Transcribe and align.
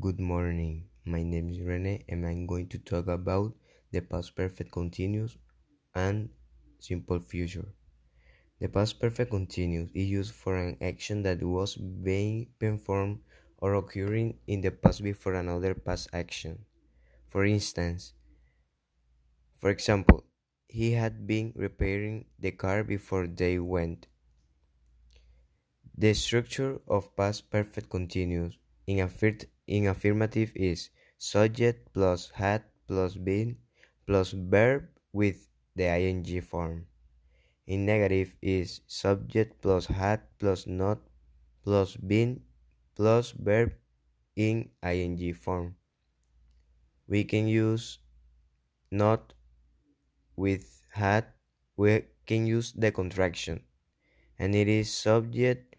Good 0.00 0.18
morning. 0.18 0.88
My 1.04 1.22
name 1.22 1.50
is 1.50 1.60
Rene 1.60 2.04
and 2.08 2.26
I'm 2.26 2.46
going 2.46 2.68
to 2.68 2.78
talk 2.78 3.06
about 3.06 3.52
the 3.92 4.00
past 4.00 4.34
perfect 4.34 4.72
continuous 4.72 5.36
and 5.94 6.30
simple 6.78 7.20
future. 7.20 7.74
The 8.60 8.68
past 8.68 8.98
perfect 8.98 9.30
continuous 9.30 9.90
is 9.92 10.08
used 10.08 10.32
for 10.34 10.56
an 10.56 10.78
action 10.80 11.22
that 11.24 11.42
was 11.42 11.76
being 11.76 12.46
performed 12.58 13.18
or 13.58 13.74
occurring 13.74 14.38
in 14.46 14.62
the 14.62 14.70
past 14.70 15.02
before 15.02 15.34
another 15.34 15.74
past 15.74 16.08
action. 16.14 16.64
For 17.28 17.44
instance, 17.44 18.14
for 19.60 19.68
example, 19.68 20.24
he 20.66 20.92
had 20.92 21.26
been 21.26 21.52
repairing 21.54 22.24
the 22.38 22.52
car 22.52 22.84
before 22.84 23.26
they 23.26 23.58
went. 23.58 24.06
The 25.94 26.14
structure 26.14 26.80
of 26.88 27.14
past 27.16 27.50
perfect 27.50 27.90
continuous 27.90 28.56
in, 28.86 28.96
affir- 29.06 29.44
in 29.70 29.86
affirmative 29.86 30.50
is 30.56 30.90
subject 31.16 31.94
plus 31.94 32.28
had 32.34 32.64
plus 32.88 33.14
been 33.14 33.56
plus 34.04 34.32
verb 34.32 34.88
with 35.12 35.46
the 35.76 35.86
ing 35.86 36.26
form. 36.42 36.86
In 37.68 37.86
negative 37.86 38.34
is 38.42 38.80
subject 38.88 39.62
plus 39.62 39.86
had 39.86 40.26
plus 40.40 40.66
not 40.66 40.98
plus 41.62 41.96
been 41.96 42.42
plus 42.96 43.30
verb 43.30 43.72
in 44.34 44.70
ing 44.82 45.34
form. 45.34 45.76
We 47.06 47.22
can 47.22 47.46
use 47.46 48.00
not 48.90 49.34
with 50.34 50.66
had, 50.90 51.26
we 51.76 52.06
can 52.26 52.46
use 52.46 52.72
the 52.72 52.90
contraction, 52.90 53.62
and 54.36 54.54
it 54.54 54.66
is 54.66 54.92
subject 54.92 55.76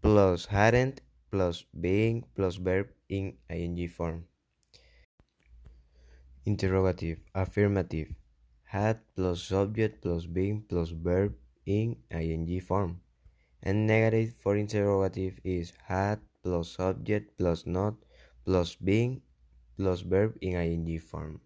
plus 0.00 0.46
hadn't 0.46 1.02
plus 1.30 1.64
being 1.78 2.24
plus 2.34 2.56
verb 2.56 2.95
in 3.08 3.34
ing 3.50 3.88
form. 3.88 4.24
Interrogative, 6.44 7.24
affirmative, 7.34 8.14
had 8.64 9.00
plus 9.14 9.42
subject 9.42 10.02
plus 10.02 10.26
being 10.26 10.62
plus 10.68 10.90
verb 10.90 11.34
in 11.66 11.96
ing 12.10 12.60
form. 12.60 13.00
And 13.62 13.86
negative 13.86 14.34
for 14.42 14.56
interrogative 14.56 15.40
is 15.44 15.72
had 15.84 16.20
plus 16.42 16.70
subject 16.76 17.36
plus 17.38 17.66
not 17.66 17.94
plus 18.44 18.76
being 18.76 19.22
plus 19.76 20.00
verb 20.00 20.36
in 20.40 20.54
ing 20.54 21.00
form. 21.00 21.40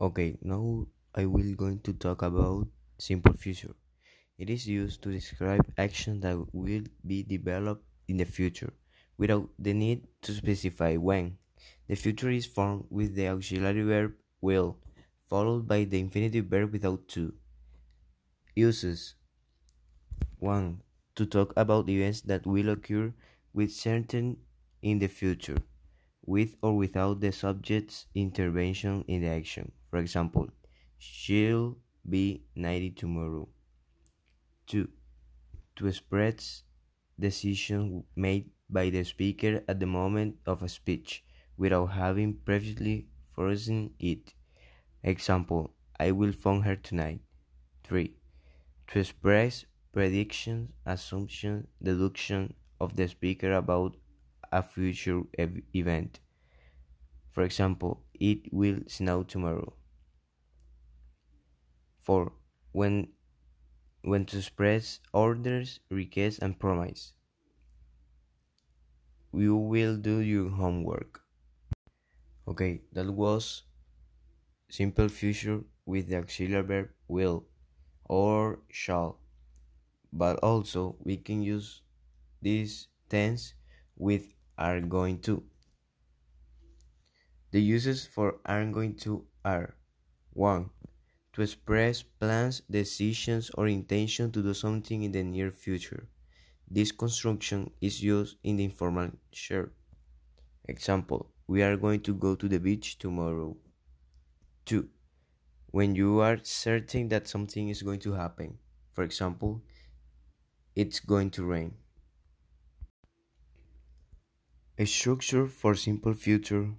Okay, 0.00 0.36
now 0.42 0.86
I 1.14 1.26
will 1.26 1.54
going 1.54 1.80
to 1.80 1.92
talk 1.92 2.22
about 2.22 2.66
simple 2.98 3.34
future. 3.34 3.74
It 4.38 4.50
is 4.50 4.66
used 4.66 5.02
to 5.02 5.12
describe 5.12 5.64
action 5.78 6.20
that 6.20 6.36
will 6.52 6.84
be 7.06 7.22
developed 7.22 7.84
in 8.08 8.16
the 8.16 8.24
future 8.24 8.72
without 9.18 9.48
the 9.58 9.72
need 9.72 10.06
to 10.22 10.32
specify 10.32 10.96
when. 10.96 11.36
The 11.88 11.94
future 11.96 12.30
is 12.30 12.46
formed 12.46 12.86
with 12.90 13.14
the 13.14 13.28
auxiliary 13.28 13.82
verb 13.82 14.14
will, 14.40 14.78
followed 15.28 15.66
by 15.68 15.84
the 15.84 16.00
infinitive 16.00 16.46
verb 16.46 16.72
without 16.72 17.06
to. 17.08 17.34
Uses 18.54 19.14
1. 20.38 20.80
To 21.16 21.26
talk 21.26 21.52
about 21.56 21.88
events 21.88 22.22
that 22.22 22.46
will 22.46 22.70
occur 22.70 23.12
with 23.52 23.70
certain 23.70 24.38
in 24.82 24.98
the 24.98 25.08
future, 25.08 25.58
with 26.24 26.56
or 26.62 26.76
without 26.76 27.20
the 27.20 27.32
subject's 27.32 28.06
intervention 28.14 29.04
in 29.08 29.22
the 29.22 29.28
action. 29.28 29.70
For 29.90 29.98
example, 29.98 30.48
she'll 30.98 31.76
be 32.08 32.44
90 32.56 32.90
tomorrow. 32.90 33.48
2. 34.66 34.88
To 35.76 35.86
express 35.86 36.62
decision 37.18 38.04
made 38.16 38.50
by 38.72 38.90
the 38.90 39.04
speaker 39.04 39.62
at 39.68 39.78
the 39.80 39.86
moment 39.86 40.36
of 40.46 40.62
a 40.62 40.68
speech 40.68 41.22
without 41.56 41.86
having 41.86 42.34
previously 42.34 43.06
foreseen 43.34 43.94
it. 43.98 44.34
Example, 45.04 45.74
I 46.00 46.12
will 46.12 46.32
phone 46.32 46.62
her 46.62 46.76
tonight. 46.76 47.20
3. 47.84 48.14
To 48.88 49.00
express 49.00 49.64
predictions, 49.92 50.70
assumptions, 50.86 51.66
deduction 51.82 52.54
of 52.80 52.96
the 52.96 53.08
speaker 53.08 53.52
about 53.52 53.96
a 54.50 54.62
future 54.62 55.22
ev 55.38 55.60
event. 55.74 56.20
For 57.30 57.42
example, 57.42 58.04
it 58.14 58.52
will 58.52 58.80
snow 58.86 59.22
tomorrow. 59.22 59.74
4. 62.00 62.32
When 62.72 63.08
when 64.02 64.26
to 64.26 64.38
express 64.38 64.98
orders, 65.12 65.78
requests, 65.90 66.40
and 66.40 66.58
promise. 66.58 67.12
You 69.34 69.56
will 69.56 69.96
do 69.96 70.20
your 70.20 70.50
homework. 70.50 71.22
Okay, 72.46 72.82
that 72.92 73.10
was 73.10 73.62
simple 74.68 75.08
future 75.08 75.60
with 75.86 76.08
the 76.08 76.16
auxiliary 76.16 76.62
verb 76.62 76.88
will 77.08 77.46
or 78.04 78.60
shall. 78.70 79.18
But 80.12 80.36
also 80.40 80.96
we 81.00 81.16
can 81.16 81.42
use 81.42 81.80
this 82.42 82.88
tense 83.08 83.54
with 83.96 84.34
are 84.58 84.80
going 84.80 85.20
to. 85.22 85.42
The 87.52 87.60
uses 87.60 88.06
for 88.06 88.40
are 88.44 88.64
going 88.66 88.96
to 88.96 89.24
are 89.44 89.76
1 90.34 90.70
to 91.32 91.42
express 91.42 92.02
plans, 92.02 92.62
decisions, 92.70 93.50
or 93.54 93.66
intention 93.66 94.30
to 94.32 94.42
do 94.42 94.52
something 94.52 95.02
in 95.02 95.12
the 95.12 95.22
near 95.22 95.50
future. 95.50 96.08
This 96.74 96.90
construction 96.90 97.70
is 97.82 98.02
used 98.02 98.38
in 98.42 98.56
the 98.56 98.64
informal 98.64 99.10
share. 99.30 99.72
Example, 100.64 101.30
we 101.46 101.62
are 101.62 101.76
going 101.76 102.00
to 102.00 102.14
go 102.14 102.34
to 102.34 102.48
the 102.48 102.58
beach 102.58 102.96
tomorrow. 102.96 103.58
2. 104.64 104.88
When 105.66 105.94
you 105.94 106.20
are 106.20 106.38
certain 106.42 107.08
that 107.08 107.28
something 107.28 107.68
is 107.68 107.82
going 107.82 108.00
to 108.00 108.14
happen. 108.14 108.56
For 108.94 109.04
example, 109.04 109.60
it's 110.74 110.98
going 110.98 111.28
to 111.32 111.44
rain. 111.44 111.74
A 114.78 114.86
structure 114.86 115.46
for 115.48 115.74
simple 115.74 116.14
future 116.14 116.70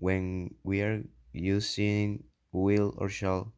when 0.00 0.56
we 0.64 0.82
are 0.82 1.04
using 1.32 2.24
will 2.50 2.92
or 2.98 3.08
shall 3.08 3.52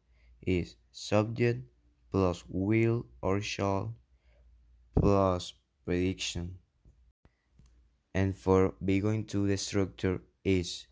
is 0.45 0.75
subject 0.91 1.63
plus 2.11 2.43
will 2.47 3.07
or 3.23 3.41
shall 3.41 3.95
plus 4.99 5.53
prediction. 5.85 6.57
And 8.13 8.35
for 8.35 8.73
be 8.83 8.99
going 8.99 9.25
to 9.25 9.45
the 9.47 9.57
structure 9.57 10.21
is 10.43 10.87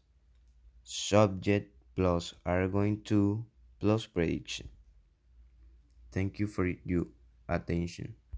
subject 0.84 1.72
plus 1.96 2.34
are 2.46 2.68
going 2.68 3.02
to 3.04 3.46
plus 3.80 4.06
prediction. 4.06 4.70
Thank 6.12 6.40
you 6.40 6.48
for 6.48 6.68
your 6.86 7.08
attention. 7.48 8.16